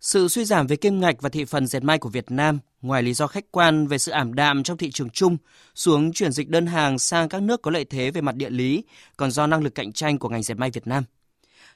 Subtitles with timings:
[0.00, 3.02] Sự suy giảm về kim ngạch và thị phần dệt may của Việt Nam, ngoài
[3.02, 5.36] lý do khách quan về sự ảm đạm trong thị trường chung,
[5.74, 8.84] xuống chuyển dịch đơn hàng sang các nước có lợi thế về mặt địa lý,
[9.16, 11.04] còn do năng lực cạnh tranh của ngành dệt may Việt Nam.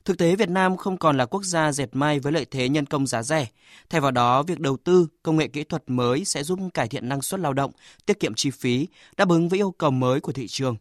[0.05, 2.87] Thực tế Việt Nam không còn là quốc gia dệt may với lợi thế nhân
[2.87, 3.47] công giá rẻ.
[3.91, 7.09] Thay vào đó, việc đầu tư công nghệ kỹ thuật mới sẽ giúp cải thiện
[7.09, 7.71] năng suất lao động,
[8.07, 8.87] tiết kiệm chi phí,
[9.17, 10.77] đáp ứng với yêu cầu mới của thị trường.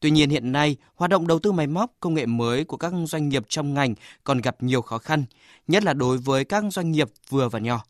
[0.00, 2.92] Tuy nhiên hiện nay, hoạt động đầu tư máy móc, công nghệ mới của các
[3.04, 3.94] doanh nghiệp trong ngành
[4.24, 5.24] còn gặp nhiều khó khăn,
[5.68, 7.84] nhất là đối với các doanh nghiệp vừa và nhỏ.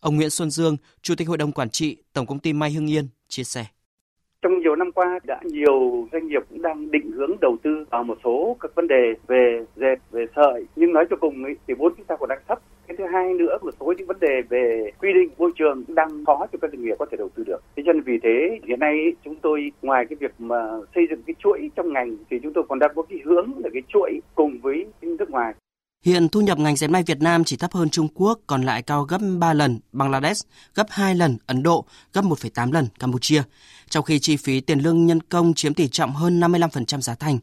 [0.00, 2.90] Ông Nguyễn Xuân Dương, Chủ tịch Hội đồng Quản trị Tổng công ty May Hưng
[2.90, 3.64] Yên chia sẻ.
[4.42, 8.04] Trong nhiều năm qua đã nhiều doanh nghiệp cũng đang định hướng đầu tư vào
[8.04, 10.64] một số các vấn đề về dệt, về sợi.
[10.76, 12.58] Nhưng nói cho cùng ý, thì vốn chúng ta còn đang thấp.
[13.12, 16.58] Hai nữa một số những vấn đề về quy định môi trường đang khó cho
[16.62, 17.62] các doanh nghiệp có thể đầu tư được.
[17.76, 20.56] Thế cho nên vì thế, hiện nay chúng tôi, ngoài cái việc mà
[20.94, 23.68] xây dựng cái chuỗi trong ngành thì chúng tôi còn đang có cái hướng là
[23.72, 25.54] cái chuỗi cùng với nước ngoài.
[26.04, 28.82] Hiện thu nhập ngành dệt may Việt Nam chỉ thấp hơn Trung Quốc, còn lại
[28.82, 33.42] cao gấp 3 lần Bangladesh, gấp 2 lần Ấn Độ, gấp 1,8 lần Campuchia,
[33.90, 37.38] trong khi chi phí tiền lương nhân công chiếm tỷ trọng hơn 55% giá thành.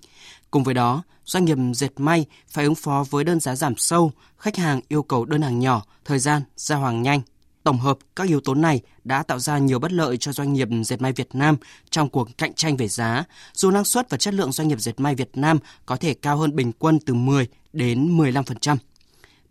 [0.51, 4.11] Cùng với đó, doanh nghiệp dệt may phải ứng phó với đơn giá giảm sâu,
[4.37, 7.21] khách hàng yêu cầu đơn hàng nhỏ, thời gian giao hàng nhanh.
[7.65, 10.67] Tổng hợp các yếu tố này đã tạo ra nhiều bất lợi cho doanh nghiệp
[10.83, 11.55] dệt may Việt Nam
[11.89, 14.99] trong cuộc cạnh tranh về giá, dù năng suất và chất lượng doanh nghiệp dệt
[14.99, 18.77] may Việt Nam có thể cao hơn bình quân từ 10 đến 15%.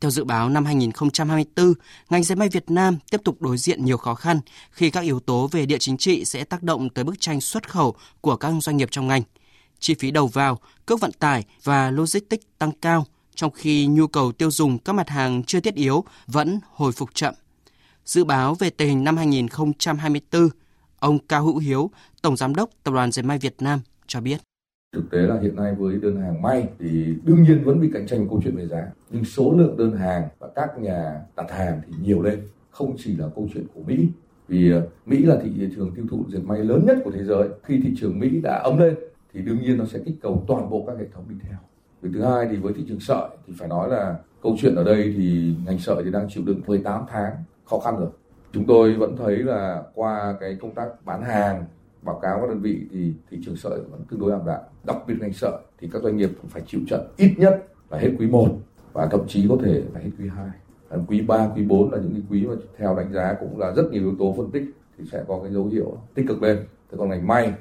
[0.00, 1.74] Theo dự báo năm 2024,
[2.10, 5.20] ngành dệt may Việt Nam tiếp tục đối diện nhiều khó khăn khi các yếu
[5.20, 8.52] tố về địa chính trị sẽ tác động tới bức tranh xuất khẩu của các
[8.60, 9.22] doanh nghiệp trong ngành.
[9.78, 14.32] Chi phí đầu vào, cước vận tải và logistics tăng cao, trong khi nhu cầu
[14.32, 17.34] tiêu dùng các mặt hàng chưa thiết yếu vẫn hồi phục chậm.
[18.04, 20.48] Dự báo về tình hình năm 2024,
[20.98, 21.90] ông Cao Hữu Hiếu,
[22.22, 24.36] Tổng Giám đốc Tập đoàn Dệt may Việt Nam cho biết.
[24.92, 28.06] Thực tế là hiện nay với đơn hàng may thì đương nhiên vẫn bị cạnh
[28.06, 28.86] tranh câu chuyện về giá.
[29.10, 32.48] Nhưng số lượng đơn hàng và các nhà đặt hàng thì nhiều lên.
[32.70, 34.08] Không chỉ là câu chuyện của Mỹ.
[34.48, 37.48] Vì ờ, Mỹ là thị trường tiêu thụ dệt may lớn nhất của thế giới.
[37.62, 38.94] Khi thị trường Mỹ đã ấm lên
[39.34, 41.58] thì đương nhiên nó sẽ kích cầu toàn bộ các hệ thống đi theo.
[42.02, 44.84] Việc thứ hai thì với thị trường sợi thì phải nói là câu chuyện ở
[44.84, 47.32] đây thì ngành sợi thì đang chịu đựng 18 tháng
[47.66, 48.08] khó khăn rồi.
[48.52, 51.64] Chúng tôi vẫn thấy là qua cái công tác bán hàng
[52.02, 54.60] báo cáo các đơn vị thì thị trường sợi vẫn tương đối ảm đạm.
[54.84, 57.98] Đặc biệt ngành sợi thì các doanh nghiệp cũng phải chịu trận ít nhất là
[57.98, 58.48] hết quý 1
[58.92, 60.50] và thậm chí có thể là hết quý 2
[61.08, 63.82] quý 3, quý 4 là những cái quý mà theo đánh giá cũng là rất
[63.90, 64.64] nhiều yếu tố phân tích
[64.98, 66.58] thì sẽ có cái dấu hiệu tích cực lên.
[66.90, 67.52] Thế còn ngành may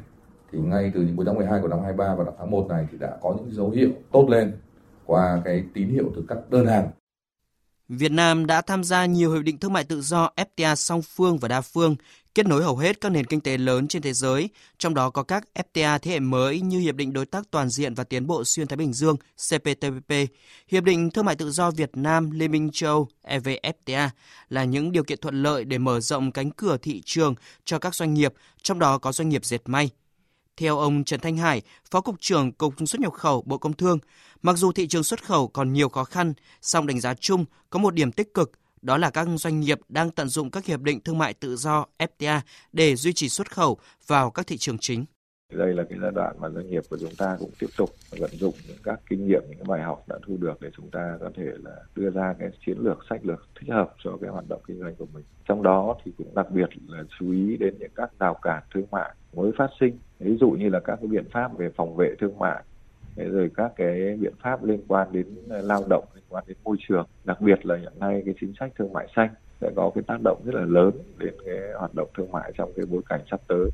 [0.51, 2.97] thì ngay từ những cuối tháng 12 của năm 23 và tháng 1 này thì
[2.97, 4.51] đã có những dấu hiệu tốt lên
[5.05, 6.87] qua cái tín hiệu từ các đơn hàng.
[7.89, 11.37] Việt Nam đã tham gia nhiều hiệp định thương mại tự do FTA song phương
[11.37, 11.95] và đa phương,
[12.35, 15.23] kết nối hầu hết các nền kinh tế lớn trên thế giới, trong đó có
[15.23, 18.43] các FTA thế hệ mới như Hiệp định Đối tác Toàn diện và Tiến bộ
[18.43, 20.13] Xuyên Thái Bình Dương CPTPP,
[20.67, 24.09] Hiệp định Thương mại Tự do Việt Nam Liên minh châu EVFTA
[24.49, 27.95] là những điều kiện thuận lợi để mở rộng cánh cửa thị trường cho các
[27.95, 29.89] doanh nghiệp, trong đó có doanh nghiệp dệt may.
[30.57, 33.99] Theo ông Trần Thanh Hải, Phó Cục trưởng Cục xuất nhập khẩu Bộ Công Thương,
[34.41, 37.79] mặc dù thị trường xuất khẩu còn nhiều khó khăn, song đánh giá chung có
[37.79, 40.99] một điểm tích cực, đó là các doanh nghiệp đang tận dụng các hiệp định
[40.99, 42.39] thương mại tự do FTA
[42.71, 43.77] để duy trì xuất khẩu
[44.07, 45.05] vào các thị trường chính.
[45.57, 48.31] Đây là cái giai đoạn mà doanh nghiệp của chúng ta cũng tiếp tục vận
[48.31, 51.17] dụng những các kinh nghiệm, những cái bài học đã thu được để chúng ta
[51.19, 54.45] có thể là đưa ra cái chiến lược, sách lược thích hợp cho cái hoạt
[54.49, 55.25] động kinh doanh của mình.
[55.47, 58.85] Trong đó thì cũng đặc biệt là chú ý đến những các rào cản thương
[58.91, 62.15] mại mới phát sinh ví dụ như là các cái biện pháp về phòng vệ
[62.19, 62.63] thương mại
[63.15, 66.77] rồi các cái biện pháp liên quan đến ờ, lao động liên quan đến môi
[66.87, 69.29] trường đặc biệt là hiện nay cái chính sách thương mại xanh
[69.61, 72.71] sẽ có cái tác động rất là lớn đến cái hoạt động thương mại trong
[72.75, 73.69] cái bối cảnh sắp tới.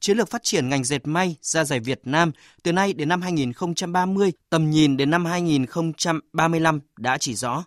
[0.00, 3.22] Chiến lược phát triển ngành dệt may da dày Việt Nam từ nay đến năm
[3.22, 7.64] 2030, tầm nhìn đến năm 2035 đã chỉ rõ.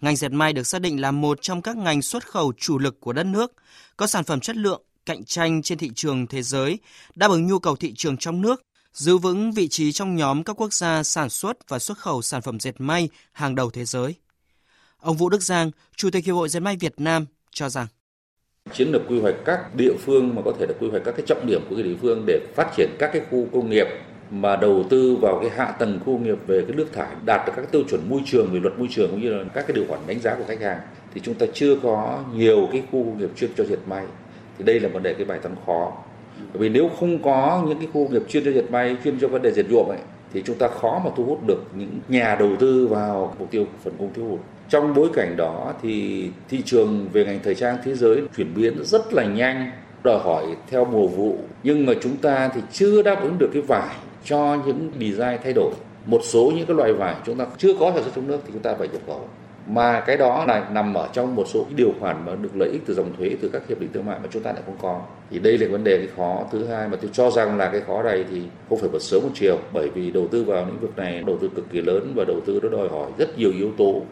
[0.00, 3.00] Ngành dệt may được xác định là một trong các ngành xuất khẩu chủ lực
[3.00, 3.52] của đất nước,
[3.96, 6.78] có sản phẩm chất lượng, cạnh tranh trên thị trường thế giới,
[7.14, 8.62] đáp ứng nhu cầu thị trường trong nước,
[8.92, 12.42] giữ vững vị trí trong nhóm các quốc gia sản xuất và xuất khẩu sản
[12.42, 14.14] phẩm dệt may hàng đầu thế giới.
[14.98, 17.86] Ông Vũ Đức Giang, Chủ tịch Hiệp hội Dệt may Việt Nam cho rằng
[18.72, 21.26] chiến lược quy hoạch các địa phương mà có thể là quy hoạch các cái
[21.26, 23.86] trọng điểm của cái địa phương để phát triển các cái khu công nghiệp
[24.30, 27.46] mà đầu tư vào cái hạ tầng khu công nghiệp về cái nước thải, đạt
[27.46, 29.74] được các tiêu chuẩn môi trường, về luật môi trường cũng như là các cái
[29.74, 30.80] điều khoản đánh giá của khách hàng,
[31.14, 34.04] thì chúng ta chưa có nhiều cái khu công nghiệp chuyên cho dệt may.
[34.58, 35.92] Thì đây là vấn đề cái bài toán khó.
[36.38, 39.18] Bởi vì nếu không có những cái khu công nghiệp chuyên cho dệt may, chuyên
[39.20, 39.98] cho vấn đề dệt nhuộm ấy,
[40.32, 43.66] thì chúng ta khó mà thu hút được những nhà đầu tư vào mục tiêu
[43.84, 44.40] phần cung thiếu hụt
[44.72, 48.84] trong bối cảnh đó thì thị trường về ngành thời trang thế giới chuyển biến
[48.84, 49.70] rất là nhanh,
[50.04, 51.38] đòi hỏi theo mùa vụ.
[51.62, 55.52] Nhưng mà chúng ta thì chưa đáp ứng được cái vải cho những design thay
[55.52, 55.72] đổi.
[56.06, 58.50] Một số những cái loại vải chúng ta chưa có sản xuất trong nước thì
[58.52, 59.28] chúng ta phải nhập khẩu.
[59.66, 62.68] Mà cái đó là nằm ở trong một số cái điều khoản mà được lợi
[62.68, 64.76] ích từ dòng thuế, từ các hiệp định thương mại mà chúng ta lại không
[64.82, 65.00] có.
[65.30, 67.80] Thì đây là vấn đề cái khó thứ hai mà tôi cho rằng là cái
[67.80, 70.80] khó này thì không phải một sớm một chiều, bởi vì đầu tư vào lĩnh
[70.80, 73.52] vực này đầu tư cực kỳ lớn và đầu tư nó đòi hỏi rất nhiều
[73.58, 74.02] yếu tố.